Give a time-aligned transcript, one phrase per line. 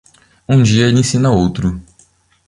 [0.49, 1.79] Um dia ele ensina outro.